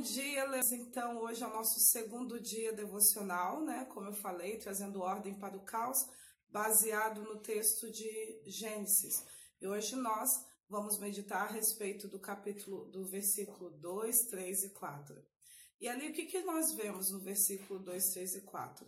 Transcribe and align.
Bom 0.00 0.04
dia, 0.04 0.46
Leandro. 0.46 0.74
Então, 0.76 1.18
hoje 1.18 1.42
é 1.42 1.46
o 1.46 1.52
nosso 1.52 1.78
segundo 1.78 2.40
dia 2.40 2.72
devocional, 2.72 3.62
né? 3.62 3.84
Como 3.84 4.06
eu 4.06 4.14
falei, 4.14 4.56
trazendo 4.56 5.02
ordem 5.02 5.38
para 5.38 5.58
o 5.58 5.62
caos, 5.62 6.08
baseado 6.48 7.22
no 7.22 7.38
texto 7.42 7.92
de 7.92 8.42
Gênesis. 8.46 9.22
E 9.60 9.68
hoje 9.68 9.96
nós 9.96 10.30
vamos 10.70 10.98
meditar 10.98 11.42
a 11.42 11.52
respeito 11.52 12.08
do 12.08 12.18
capítulo, 12.18 12.86
do 12.86 13.04
versículo 13.04 13.72
2, 13.72 14.24
3 14.30 14.62
e 14.62 14.70
4. 14.70 15.22
E 15.78 15.86
ali 15.86 16.08
o 16.08 16.14
que, 16.14 16.24
que 16.24 16.40
nós 16.44 16.72
vemos 16.72 17.10
no 17.10 17.20
versículo 17.20 17.78
2, 17.80 18.14
3 18.14 18.36
e 18.36 18.40
4? 18.40 18.86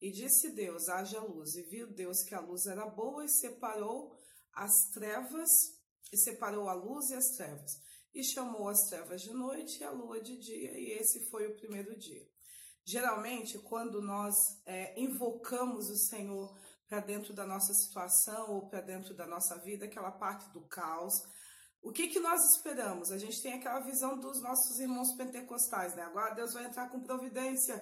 E 0.00 0.10
disse 0.10 0.48
Deus: 0.48 0.88
haja 0.88 1.20
luz. 1.20 1.56
E 1.56 1.62
viu 1.64 1.92
Deus 1.92 2.22
que 2.22 2.34
a 2.34 2.40
luz 2.40 2.64
era 2.64 2.86
boa 2.86 3.22
e 3.22 3.28
separou 3.28 4.16
as 4.54 4.72
trevas, 4.94 5.50
e 6.10 6.16
separou 6.16 6.70
a 6.70 6.72
luz 6.72 7.10
e 7.10 7.14
as 7.16 7.36
trevas 7.36 7.84
e 8.14 8.22
chamou 8.22 8.68
as 8.68 8.88
trevas 8.88 9.20
de 9.22 9.32
noite 9.32 9.80
e 9.80 9.84
a 9.84 9.90
lua 9.90 10.20
de 10.20 10.36
dia, 10.36 10.78
e 10.78 10.92
esse 10.92 11.28
foi 11.30 11.46
o 11.48 11.56
primeiro 11.56 11.98
dia. 11.98 12.26
Geralmente, 12.86 13.58
quando 13.58 14.00
nós 14.00 14.34
é, 14.66 14.98
invocamos 15.00 15.88
o 15.88 15.96
Senhor 15.96 16.56
para 16.86 17.00
dentro 17.00 17.32
da 17.32 17.46
nossa 17.46 17.72
situação 17.72 18.50
ou 18.50 18.68
para 18.68 18.82
dentro 18.82 19.14
da 19.14 19.26
nossa 19.26 19.58
vida, 19.58 19.86
aquela 19.86 20.12
parte 20.12 20.48
do 20.52 20.60
caos, 20.68 21.14
o 21.82 21.92
que, 21.92 22.08
que 22.08 22.20
nós 22.20 22.40
esperamos? 22.54 23.10
A 23.10 23.18
gente 23.18 23.42
tem 23.42 23.54
aquela 23.54 23.80
visão 23.80 24.18
dos 24.18 24.40
nossos 24.40 24.78
irmãos 24.78 25.12
pentecostais, 25.16 25.94
né? 25.94 26.02
Agora 26.02 26.34
Deus 26.34 26.54
vai 26.54 26.64
entrar 26.64 26.88
com 26.88 27.00
providência 27.00 27.76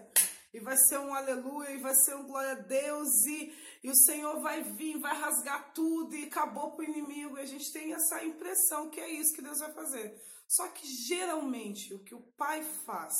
e 0.53 0.61
vai 0.61 0.77
ser 0.77 0.99
um 0.99 1.15
aleluia, 1.15 1.71
e 1.71 1.79
vai 1.79 1.95
ser 1.95 2.15
um 2.15 2.27
glória 2.27 2.53
a 2.53 2.61
Deus, 2.61 3.09
e, 3.27 3.55
e 3.83 3.91
o 3.91 3.97
Senhor 3.97 4.41
vai 4.41 4.63
vir, 4.63 4.99
vai 4.99 5.17
rasgar 5.19 5.73
tudo, 5.73 6.15
e 6.15 6.25
acabou 6.25 6.73
para 6.73 6.85
o 6.85 6.89
inimigo. 6.89 7.39
E 7.39 7.41
a 7.41 7.47
gente 7.47 7.73
tem 7.73 7.93
essa 7.95 8.23
impressão 8.23 8.91
que 8.91 9.01
é 9.01 9.09
isso 9.09 9.35
que 9.35 9.41
Deus 9.43 9.61
vai 9.61 9.73
fazer. 9.73 10.21
Só 10.47 10.69
que 10.69 10.87
geralmente 10.87 11.95
o 11.95 12.05
que 12.05 12.15
o 12.15 12.23
Pai 12.37 12.63
faz, 12.85 13.15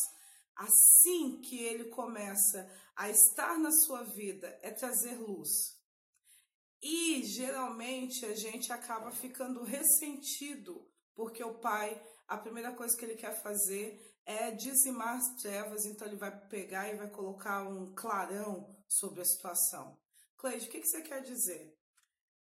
assim 0.55 1.41
que 1.41 1.59
ele 1.59 1.87
começa 1.87 2.71
a 2.95 3.09
estar 3.09 3.59
na 3.59 3.71
sua 3.71 4.03
vida, 4.03 4.59
é 4.61 4.71
trazer 4.71 5.15
luz. 5.17 5.49
E 6.83 7.23
geralmente 7.23 8.27
a 8.27 8.35
gente 8.35 8.71
acaba 8.71 9.11
ficando 9.11 9.63
ressentido, 9.63 10.87
porque 11.15 11.43
o 11.43 11.59
Pai, 11.61 11.99
a 12.29 12.37
primeira 12.37 12.75
coisa 12.75 12.95
que 12.95 13.05
ele 13.07 13.17
quer 13.17 13.41
fazer 13.43 14.12
é 14.25 14.51
dizimar 14.51 15.17
as 15.17 15.35
trevas, 15.43 15.85
então 15.85 16.07
ele 16.07 16.17
vai 16.17 16.31
pegar 16.49 16.89
e 16.89 16.97
vai 16.97 17.11
colocar 17.11 17.63
um 17.69 17.95
clarão 17.95 18.69
sobre 18.87 19.21
a 19.21 19.25
situação. 19.25 19.99
Cleide, 20.37 20.67
o 20.67 20.71
que, 20.71 20.81
que 20.81 20.89
você 20.89 21.03
quer 21.03 21.23
dizer? 21.23 21.77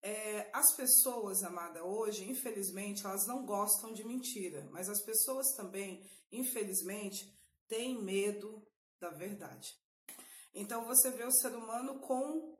É, 0.02 0.50
as 0.52 0.74
pessoas, 0.74 1.44
amada, 1.44 1.84
hoje, 1.84 2.28
infelizmente, 2.28 3.06
elas 3.06 3.26
não 3.26 3.46
gostam 3.46 3.92
de 3.92 4.04
mentira, 4.04 4.68
mas 4.72 4.88
as 4.88 5.00
pessoas 5.00 5.54
também, 5.54 6.04
infelizmente, 6.30 7.32
têm 7.68 8.02
medo 8.02 8.66
da 9.00 9.10
verdade. 9.10 9.74
Então 10.54 10.84
você 10.84 11.10
vê 11.10 11.24
o 11.24 11.30
ser 11.30 11.54
humano 11.54 12.00
com 12.00 12.56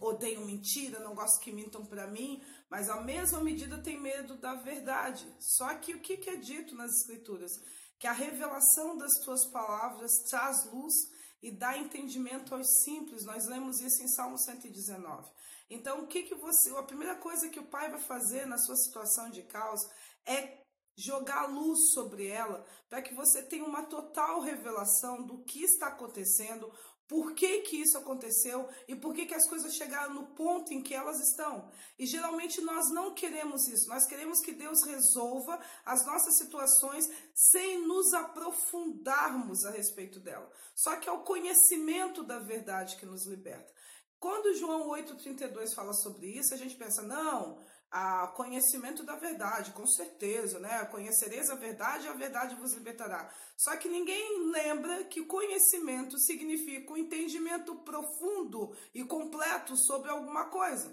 odeio 0.00 0.44
mentira, 0.44 1.00
não 1.00 1.14
gosto 1.14 1.40
que 1.40 1.50
mintam 1.50 1.86
para 1.86 2.06
mim, 2.06 2.42
mas 2.68 2.90
à 2.90 3.00
mesma 3.00 3.42
medida 3.42 3.82
tem 3.82 3.98
medo 3.98 4.36
da 4.36 4.56
verdade. 4.56 5.26
Só 5.40 5.74
que 5.76 5.94
o 5.94 6.00
que 6.00 6.28
é 6.28 6.36
dito 6.36 6.74
nas 6.74 7.00
escrituras? 7.00 7.52
Que 7.98 8.06
a 8.06 8.12
revelação 8.12 8.96
das 8.96 9.12
tuas 9.24 9.46
palavras 9.50 10.12
traz 10.28 10.64
luz 10.72 10.94
e 11.42 11.50
dá 11.50 11.76
entendimento 11.76 12.54
aos 12.54 12.66
simples. 12.82 13.24
Nós 13.24 13.46
lemos 13.46 13.80
isso 13.80 14.02
em 14.02 14.08
Salmo 14.08 14.38
119. 14.38 15.30
Então, 15.68 16.02
o 16.02 16.06
que 16.06 16.22
que 16.22 16.34
você, 16.34 16.70
a 16.70 16.82
primeira 16.82 17.16
coisa 17.16 17.48
que 17.48 17.60
o 17.60 17.66
Pai 17.66 17.90
vai 17.90 18.00
fazer 18.00 18.46
na 18.46 18.58
sua 18.58 18.76
situação 18.76 19.30
de 19.30 19.42
caos 19.42 19.80
é 20.26 20.64
jogar 20.96 21.46
luz 21.46 21.92
sobre 21.92 22.28
ela, 22.28 22.64
para 22.88 23.02
que 23.02 23.14
você 23.14 23.42
tenha 23.42 23.64
uma 23.64 23.84
total 23.84 24.40
revelação 24.40 25.24
do 25.26 25.42
que 25.44 25.62
está 25.62 25.88
acontecendo, 25.88 26.72
por 27.08 27.34
que, 27.34 27.60
que 27.60 27.76
isso 27.76 27.98
aconteceu 27.98 28.68
e 28.88 28.96
por 28.96 29.14
que, 29.14 29.26
que 29.26 29.34
as 29.34 29.46
coisas 29.48 29.74
chegaram 29.74 30.14
no 30.14 30.26
ponto 30.28 30.72
em 30.72 30.82
que 30.82 30.94
elas 30.94 31.20
estão. 31.20 31.70
E 31.98 32.06
geralmente 32.06 32.60
nós 32.60 32.90
não 32.92 33.14
queremos 33.14 33.68
isso, 33.68 33.88
nós 33.88 34.06
queremos 34.06 34.40
que 34.40 34.52
Deus 34.52 34.82
resolva 34.84 35.60
as 35.84 36.04
nossas 36.06 36.36
situações 36.38 37.08
sem 37.34 37.86
nos 37.86 38.12
aprofundarmos 38.14 39.64
a 39.64 39.70
respeito 39.70 40.18
dela. 40.18 40.50
Só 40.74 40.96
que 40.96 41.08
é 41.08 41.12
o 41.12 41.22
conhecimento 41.22 42.22
da 42.22 42.38
verdade 42.38 42.96
que 42.96 43.06
nos 43.06 43.26
liberta. 43.26 43.72
Quando 44.18 44.54
João 44.54 44.88
8,32 44.88 45.74
fala 45.74 45.92
sobre 45.92 46.28
isso, 46.28 46.54
a 46.54 46.56
gente 46.56 46.76
pensa, 46.76 47.02
não, 47.02 47.58
a 47.96 48.26
conhecimento 48.26 49.04
da 49.04 49.14
verdade, 49.14 49.70
com 49.70 49.86
certeza, 49.86 50.58
né? 50.58 50.84
Conhecereis 50.86 51.48
a 51.48 51.54
verdade 51.54 52.06
e 52.06 52.08
a 52.08 52.12
verdade 52.12 52.56
vos 52.56 52.74
libertará. 52.74 53.32
Só 53.56 53.76
que 53.76 53.88
ninguém 53.88 54.50
lembra 54.50 55.04
que 55.04 55.24
conhecimento 55.24 56.18
significa 56.18 56.92
um 56.92 56.96
entendimento 56.96 57.72
profundo 57.76 58.76
e 58.92 59.04
completo 59.04 59.76
sobre 59.76 60.10
alguma 60.10 60.46
coisa. 60.46 60.92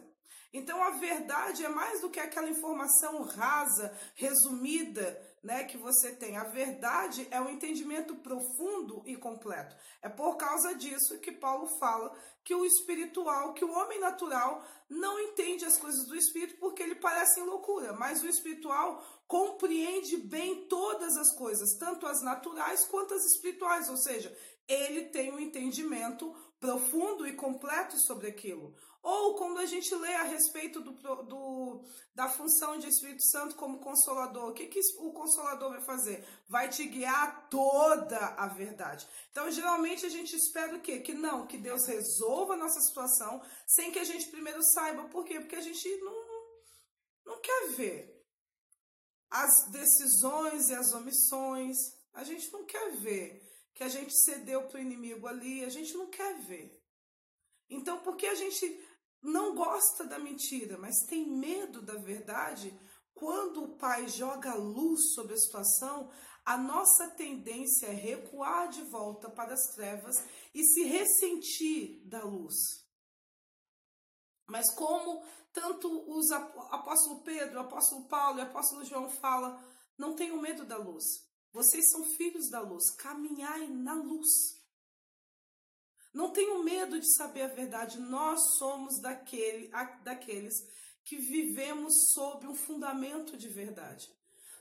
Então 0.54 0.84
a 0.84 0.92
verdade 0.92 1.66
é 1.66 1.70
mais 1.70 2.02
do 2.02 2.10
que 2.12 2.20
aquela 2.20 2.50
informação 2.50 3.24
rasa, 3.24 3.98
resumida, 4.14 5.20
né, 5.44 5.64
que 5.64 5.78
você 5.78 6.12
tem. 6.12 6.38
A 6.38 6.44
verdade 6.44 7.28
é 7.32 7.42
um 7.42 7.50
entendimento 7.50 8.16
profundo 8.18 9.02
e 9.06 9.16
completo. 9.16 9.76
É 10.02 10.10
por 10.10 10.36
causa 10.36 10.76
disso 10.76 11.20
que 11.20 11.32
Paulo 11.32 11.68
fala 11.80 12.16
que 12.44 12.54
o 12.54 12.66
espiritual, 12.66 13.54
que 13.54 13.66
o 13.66 13.72
homem 13.72 14.00
natural 14.00 14.64
não 14.90 15.20
entende 15.20 15.66
as 15.66 15.78
coisas 15.78 16.06
do 16.08 16.16
espírito 16.16 16.60
porque 16.60 16.84
ele 16.84 16.96
parece 16.96 17.40
loucura, 17.42 17.94
mas 17.94 18.22
o 18.24 18.28
espiritual 18.28 19.04
compreende 19.28 20.18
bem 20.18 20.68
todas 20.68 21.16
as 21.18 21.36
coisas, 21.36 21.78
tanto 21.78 22.06
as 22.06 22.22
naturais 22.22 22.86
quanto 22.86 23.14
as 23.14 23.24
espirituais, 23.26 23.90
ou 23.90 23.98
seja, 23.98 24.36
ele 24.68 25.06
tem 25.06 25.32
um 25.32 25.40
entendimento 25.40 26.36
profundo 26.62 27.28
e 27.28 27.34
completo 27.34 28.00
sobre 28.00 28.28
aquilo. 28.28 28.74
Ou 29.02 29.36
quando 29.36 29.58
a 29.58 29.66
gente 29.66 29.94
lê 29.96 30.14
a 30.14 30.24
respeito 30.24 30.80
do, 30.80 30.92
do, 31.24 31.84
da 32.14 32.30
função 32.30 32.78
de 32.78 32.88
Espírito 32.88 33.26
Santo 33.32 33.56
como 33.56 33.80
consolador, 33.80 34.50
o 34.50 34.54
que, 34.54 34.68
que 34.68 34.80
o 35.00 35.12
consolador 35.12 35.72
vai 35.72 35.82
fazer? 35.82 36.24
Vai 36.48 36.70
te 36.70 36.86
guiar 36.86 37.50
toda 37.50 38.20
a 38.38 38.48
verdade. 38.48 39.08
Então, 39.32 39.50
geralmente 39.50 40.06
a 40.06 40.10
gente 40.10 40.36
espera 40.36 40.76
o 40.76 40.82
quê? 40.82 41.00
Que 41.00 41.16
não, 41.16 41.48
que 41.48 41.58
Deus 41.58 41.88
resolva 41.88 42.54
a 42.54 42.58
nossa 42.58 42.80
situação 42.80 43.42
sem 43.66 43.92
que 43.92 43.98
a 43.98 44.04
gente 44.04 44.30
primeiro 44.30 44.62
saiba. 44.62 45.10
Por 45.10 45.26
quê? 45.26 45.40
Porque 45.40 45.56
a 45.56 45.62
gente 45.62 45.98
não, 45.98 46.14
não 47.26 47.42
quer 47.42 47.70
ver 47.70 48.24
as 49.32 49.52
decisões 49.72 50.70
e 50.70 50.76
as 50.76 50.94
omissões. 50.94 51.76
A 52.14 52.24
gente 52.24 52.54
não 52.54 52.66
quer 52.66 52.92
ver 52.98 53.51
que 53.74 53.84
a 53.84 53.90
gente 53.90 54.14
cedeu 54.24 54.68
para 54.68 54.80
o 54.80 54.82
inimigo 54.82 55.28
ali, 55.28 55.64
a 55.64 55.70
gente 55.70 55.94
não 55.96 56.10
quer 56.10 56.40
ver. 56.42 56.82
Então, 57.70 58.00
porque 58.00 58.26
a 58.28 58.36
gente 58.36 58.66
não 59.22 59.56
gosta 59.56 60.04
da 60.06 60.20
mentira, 60.20 60.78
mas 60.78 61.06
tem 61.08 61.30
medo 61.30 61.82
da 61.82 61.96
verdade, 61.96 62.78
quando 63.14 63.64
o 63.64 63.78
pai 63.78 64.08
joga 64.08 64.56
luz 64.56 65.14
sobre 65.14 65.36
a 65.36 65.38
situação, 65.38 66.12
a 66.44 66.58
nossa 66.58 67.10
tendência 67.12 67.88
é 67.88 67.94
recuar 67.94 68.70
de 68.70 68.82
volta 68.84 69.30
para 69.30 69.54
as 69.54 69.74
trevas 69.76 70.16
e 70.54 70.64
se 70.64 70.84
ressentir 70.84 72.02
da 72.08 72.24
luz. 72.24 72.56
Mas 74.48 74.74
como 74.74 75.24
tanto 75.54 75.88
os 76.10 76.32
apóstolo 76.32 77.22
Pedro, 77.24 77.60
apóstolo 77.60 78.08
Paulo 78.08 78.40
e 78.40 78.42
apóstolo 78.42 78.84
João 78.84 79.10
fala, 79.10 79.64
não 79.98 80.16
tenham 80.16 80.42
medo 80.42 80.66
da 80.66 80.78
luz. 80.78 81.04
Vocês 81.52 81.90
são 81.92 82.04
filhos 82.16 82.50
da 82.50 82.62
luz, 82.62 82.92
caminhai 82.96 83.68
na 83.68 83.94
luz. 83.94 84.62
Não 86.14 86.32
tenham 86.32 86.64
medo 86.64 87.00
de 87.00 87.14
saber 87.16 87.44
a 87.44 87.48
verdade, 87.48 88.00
nós 88.00 88.58
somos 88.58 89.00
daquele, 89.02 89.70
daqueles 90.04 90.54
que 91.04 91.18
vivemos 91.18 92.12
sob 92.14 92.48
um 92.48 92.56
fundamento 92.56 93.38
de 93.38 93.48
verdade. 93.48 94.10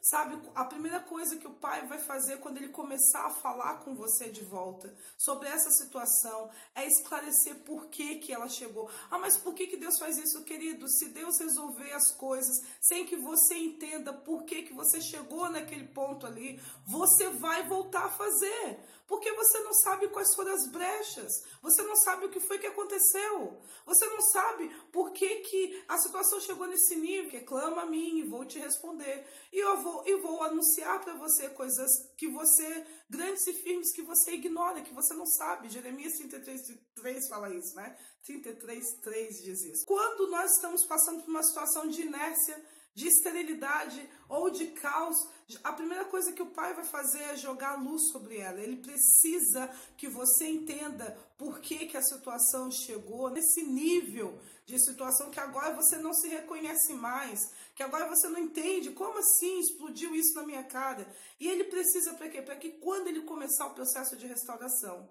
Sabe, 0.02 0.40
a 0.54 0.64
primeira 0.64 1.00
coisa 1.00 1.36
que 1.36 1.46
o 1.46 1.52
pai 1.52 1.86
vai 1.86 1.98
fazer 1.98 2.38
quando 2.38 2.56
ele 2.56 2.70
começar 2.70 3.26
a 3.26 3.30
falar 3.30 3.80
com 3.80 3.94
você 3.94 4.30
de 4.30 4.42
volta 4.42 4.94
sobre 5.18 5.46
essa 5.46 5.70
situação 5.70 6.50
é 6.74 6.86
esclarecer 6.86 7.56
por 7.64 7.88
que, 7.88 8.16
que 8.16 8.32
ela 8.32 8.48
chegou. 8.48 8.90
Ah, 9.10 9.18
mas 9.18 9.36
por 9.36 9.52
que, 9.52 9.66
que 9.66 9.76
Deus 9.76 9.98
faz 9.98 10.16
isso, 10.16 10.42
querido? 10.44 10.88
Se 10.88 11.08
Deus 11.08 11.38
resolver 11.38 11.92
as 11.92 12.12
coisas 12.12 12.56
sem 12.80 13.04
que 13.04 13.16
você 13.16 13.54
entenda 13.58 14.10
por 14.10 14.44
que, 14.44 14.62
que 14.62 14.72
você 14.72 15.02
chegou 15.02 15.50
naquele 15.50 15.88
ponto 15.88 16.26
ali, 16.26 16.58
você 16.86 17.28
vai 17.28 17.68
voltar 17.68 18.06
a 18.06 18.10
fazer. 18.10 18.80
Porque 19.06 19.32
você 19.32 19.58
não 19.58 19.74
sabe 19.74 20.06
quais 20.08 20.32
foram 20.36 20.54
as 20.54 20.68
brechas, 20.68 21.32
você 21.60 21.82
não 21.82 21.96
sabe 21.96 22.26
o 22.26 22.30
que 22.30 22.38
foi 22.38 22.60
que 22.60 22.68
aconteceu, 22.68 23.60
você 23.84 24.06
não 24.06 24.20
sabe 24.22 24.68
por 24.92 25.10
que, 25.10 25.28
que 25.40 25.84
a 25.88 25.98
situação 25.98 26.40
chegou 26.40 26.68
nesse 26.68 26.94
nível. 26.94 27.28
Que 27.28 27.40
clama 27.40 27.82
a 27.82 27.86
mim 27.86 28.18
e 28.18 28.28
vou 28.28 28.44
te 28.44 28.60
responder. 28.60 29.26
E 29.52 29.58
eu 29.58 29.82
vou 29.82 29.89
vou, 29.90 30.06
e 30.06 30.16
vou 30.20 30.42
anunciar 30.42 31.00
para 31.00 31.14
você 31.14 31.48
coisas 31.50 31.90
que 32.16 32.28
você, 32.28 32.86
grandes 33.08 33.46
e 33.46 33.52
firmes, 33.52 33.92
que 33.92 34.02
você 34.02 34.32
ignora, 34.32 34.82
que 34.82 34.94
você 34.94 35.14
não 35.14 35.26
sabe. 35.26 35.68
Jeremias 35.68 36.14
33, 36.14 36.78
3 36.94 37.28
fala 37.28 37.50
isso, 37.54 37.74
né? 37.74 37.96
33, 38.24 39.00
3 39.02 39.42
diz 39.42 39.62
isso. 39.62 39.84
Quando 39.86 40.30
nós 40.30 40.52
estamos 40.52 40.84
passando 40.84 41.22
por 41.22 41.30
uma 41.30 41.42
situação 41.42 41.88
de 41.88 42.02
inércia, 42.02 42.62
de 42.94 43.08
esterilidade 43.08 44.08
ou 44.28 44.50
de 44.50 44.68
caos, 44.68 45.16
a 45.64 45.72
primeira 45.72 46.04
coisa 46.04 46.32
que 46.32 46.42
o 46.42 46.50
pai 46.50 46.74
vai 46.74 46.84
fazer 46.84 47.22
é 47.22 47.36
jogar 47.36 47.82
luz 47.82 48.10
sobre 48.10 48.38
ela. 48.38 48.60
Ele 48.60 48.76
precisa 48.76 49.68
que 49.96 50.08
você 50.08 50.46
entenda 50.46 51.16
por 51.38 51.60
que, 51.60 51.86
que 51.86 51.96
a 51.96 52.02
situação 52.02 52.70
chegou 52.70 53.30
nesse 53.30 53.62
nível 53.62 54.38
de 54.66 54.78
situação 54.78 55.30
que 55.30 55.40
agora 55.40 55.74
você 55.74 55.98
não 55.98 56.12
se 56.12 56.28
reconhece 56.28 56.92
mais, 56.94 57.40
que 57.74 57.82
agora 57.82 58.08
você 58.08 58.28
não 58.28 58.38
entende 58.38 58.90
como 58.92 59.18
assim 59.18 59.58
explodiu 59.58 60.14
isso 60.14 60.34
na 60.34 60.44
minha 60.44 60.62
cara. 60.62 61.06
E 61.40 61.48
ele 61.48 61.64
precisa 61.64 62.14
para 62.14 62.28
quê? 62.28 62.40
Para 62.42 62.56
que 62.56 62.70
quando 62.72 63.08
ele 63.08 63.22
começar 63.22 63.66
o 63.66 63.74
processo 63.74 64.16
de 64.16 64.26
restauração, 64.26 65.08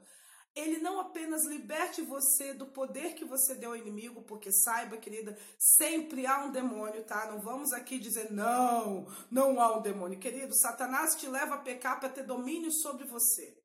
ele 0.60 0.80
não 0.80 1.00
apenas 1.00 1.46
liberte 1.46 2.02
você 2.02 2.54
do 2.54 2.66
poder 2.66 3.14
que 3.14 3.26
você 3.26 3.56
deu 3.56 3.72
ao 3.72 3.78
inimigo, 3.78 4.22
porque 4.24 4.52
saiba, 4.52 4.98
querida, 4.98 5.38
sempre 5.58 6.26
há 6.26 6.44
um 6.46 6.52
demônio, 6.52 7.04
tá? 7.04 7.26
Não 7.32 7.40
vamos 7.40 7.72
aqui 7.72 7.98
dizer 7.98 8.32
não, 8.32 9.08
não 9.32 9.62
há 9.62 9.78
um 9.78 9.82
demônio. 9.82 10.20
Querido, 10.20 10.56
Satanás 10.56 11.16
te 11.16 11.28
leva 11.28 11.56
a 11.56 11.60
pecar 11.60 12.00
para 12.00 12.10
ter 12.10 12.24
domínio 12.24 12.72
sobre 12.72 13.06
você. 13.06 13.58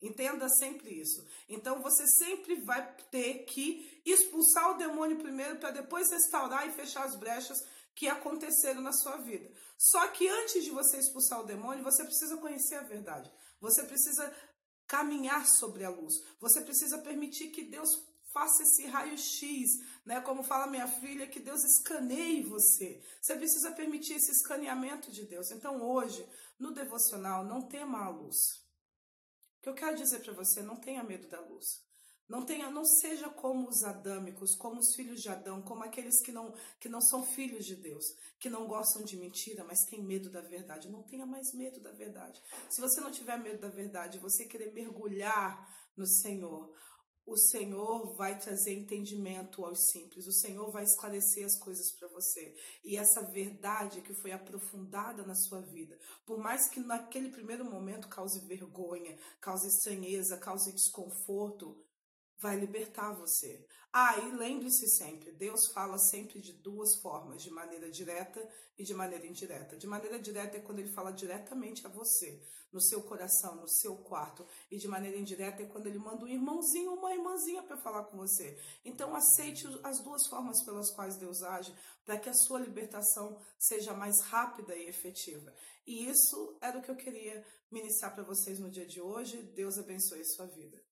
Entenda 0.00 0.48
sempre 0.48 0.90
isso. 0.90 1.26
Então 1.48 1.82
você 1.82 2.06
sempre 2.06 2.62
vai 2.64 2.86
ter 3.10 3.44
que 3.44 4.00
expulsar 4.06 4.70
o 4.70 4.78
demônio 4.78 5.18
primeiro 5.18 5.56
para 5.56 5.72
depois 5.72 6.10
restaurar 6.10 6.68
e 6.68 6.72
fechar 6.72 7.04
as 7.04 7.16
brechas 7.16 7.58
que 7.94 8.06
aconteceram 8.06 8.80
na 8.80 8.92
sua 8.92 9.16
vida. 9.16 9.50
Só 9.76 10.06
que 10.08 10.28
antes 10.28 10.64
de 10.64 10.70
você 10.70 10.98
expulsar 10.98 11.40
o 11.40 11.46
demônio, 11.46 11.82
você 11.82 12.04
precisa 12.04 12.36
conhecer 12.36 12.76
a 12.76 12.82
verdade. 12.82 13.28
Você 13.60 13.82
precisa 13.82 14.32
caminhar 14.88 15.46
sobre 15.46 15.84
a 15.84 15.90
luz. 15.90 16.14
Você 16.40 16.62
precisa 16.62 16.98
permitir 16.98 17.50
que 17.50 17.62
Deus 17.62 18.02
faça 18.32 18.62
esse 18.62 18.86
raio-x, 18.86 19.70
né? 20.04 20.20
Como 20.22 20.42
fala 20.42 20.66
minha 20.66 20.88
filha, 20.88 21.28
que 21.28 21.38
Deus 21.38 21.62
escaneie 21.62 22.42
você. 22.42 23.02
Você 23.20 23.36
precisa 23.36 23.72
permitir 23.72 24.14
esse 24.14 24.32
escaneamento 24.32 25.12
de 25.12 25.24
Deus. 25.26 25.50
Então 25.50 25.82
hoje, 25.82 26.26
no 26.58 26.72
devocional, 26.72 27.44
não 27.44 27.68
tema 27.68 28.04
a 28.04 28.08
luz. 28.08 28.36
O 29.58 29.62
que 29.62 29.68
eu 29.68 29.74
quero 29.74 29.96
dizer 29.96 30.20
para 30.20 30.32
você, 30.32 30.62
não 30.62 30.76
tenha 30.76 31.02
medo 31.02 31.28
da 31.28 31.40
luz. 31.40 31.87
Não 32.28 32.44
tenha, 32.44 32.70
não 32.70 32.84
seja 32.84 33.30
como 33.30 33.68
os 33.68 33.82
adâmicos, 33.82 34.54
como 34.54 34.80
os 34.80 34.94
filhos 34.94 35.22
de 35.22 35.30
Adão, 35.30 35.62
como 35.62 35.82
aqueles 35.82 36.20
que 36.20 36.30
não, 36.30 36.52
que 36.78 36.88
não 36.88 37.00
são 37.00 37.24
filhos 37.24 37.64
de 37.64 37.74
Deus, 37.74 38.04
que 38.38 38.50
não 38.50 38.66
gostam 38.66 39.02
de 39.02 39.16
mentira, 39.16 39.64
mas 39.64 39.84
têm 39.88 40.02
medo 40.02 40.28
da 40.30 40.42
verdade. 40.42 40.90
Não 40.90 41.02
tenha 41.02 41.24
mais 41.24 41.54
medo 41.54 41.80
da 41.80 41.90
verdade. 41.92 42.42
Se 42.68 42.82
você 42.82 43.00
não 43.00 43.10
tiver 43.10 43.38
medo 43.38 43.60
da 43.60 43.68
verdade, 43.68 44.18
você 44.18 44.44
querer 44.44 44.74
mergulhar 44.74 45.66
no 45.96 46.06
Senhor, 46.06 46.70
o 47.28 47.36
Senhor 47.36 48.14
vai 48.16 48.38
trazer 48.38 48.72
entendimento 48.72 49.64
aos 49.64 49.90
simples, 49.90 50.26
o 50.26 50.32
Senhor 50.32 50.70
vai 50.70 50.84
esclarecer 50.84 51.44
as 51.44 51.58
coisas 51.58 51.92
para 51.92 52.08
você. 52.08 52.54
E 52.82 52.96
essa 52.96 53.22
verdade 53.22 54.00
que 54.00 54.14
foi 54.14 54.32
aprofundada 54.32 55.22
na 55.24 55.34
sua 55.34 55.60
vida, 55.60 55.98
por 56.24 56.38
mais 56.38 56.68
que 56.70 56.80
naquele 56.80 57.30
primeiro 57.30 57.64
momento 57.64 58.08
cause 58.08 58.40
vergonha, 58.46 59.18
cause 59.40 59.68
estranheza, 59.68 60.38
cause 60.38 60.72
desconforto, 60.72 61.76
vai 62.38 62.58
libertar 62.58 63.12
você. 63.12 63.66
Ah, 63.92 64.18
e 64.18 64.36
lembre-se 64.36 64.86
sempre, 64.96 65.32
Deus 65.32 65.72
fala 65.72 65.98
sempre 65.98 66.40
de 66.40 66.52
duas 66.52 66.96
formas, 67.00 67.42
de 67.42 67.50
maneira 67.50 67.90
direta 67.90 68.46
e 68.78 68.84
de 68.84 68.94
maneira 68.94 69.26
indireta. 69.26 69.76
De 69.76 69.86
maneira 69.86 70.20
direta 70.20 70.56
é 70.56 70.60
quando 70.60 70.78
ele 70.78 70.92
fala 70.92 71.10
diretamente 71.10 71.86
a 71.86 71.88
você, 71.88 72.40
no 72.70 72.82
seu 72.82 73.02
coração, 73.02 73.56
no 73.56 73.68
seu 73.68 73.96
quarto, 73.96 74.46
e 74.70 74.76
de 74.76 74.86
maneira 74.86 75.16
indireta 75.16 75.62
é 75.62 75.66
quando 75.66 75.86
ele 75.86 75.98
manda 75.98 76.24
um 76.24 76.28
irmãozinho 76.28 76.90
ou 76.90 76.98
uma 76.98 77.14
irmãzinha 77.14 77.62
para 77.62 77.78
falar 77.78 78.04
com 78.04 78.18
você. 78.18 78.60
Então 78.84 79.16
aceite 79.16 79.66
as 79.82 80.00
duas 80.04 80.26
formas 80.28 80.62
pelas 80.64 80.90
quais 80.94 81.16
Deus 81.16 81.42
age, 81.42 81.74
para 82.04 82.18
que 82.18 82.28
a 82.28 82.34
sua 82.34 82.60
libertação 82.60 83.40
seja 83.58 83.94
mais 83.94 84.20
rápida 84.24 84.76
e 84.76 84.86
efetiva. 84.86 85.52
E 85.86 86.06
isso 86.06 86.58
era 86.60 86.78
o 86.78 86.82
que 86.82 86.90
eu 86.90 86.96
queria 86.96 87.44
ministrar 87.70 88.14
para 88.14 88.22
vocês 88.22 88.58
no 88.58 88.70
dia 88.70 88.86
de 88.86 89.00
hoje. 89.00 89.42
Deus 89.54 89.78
abençoe 89.78 90.20
a 90.20 90.24
sua 90.24 90.46
vida. 90.46 90.87